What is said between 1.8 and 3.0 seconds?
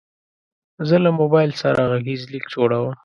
غږیز لیک جوړوم.